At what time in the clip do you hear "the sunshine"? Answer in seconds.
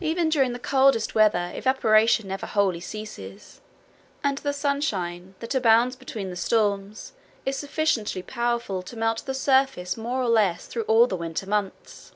4.36-5.34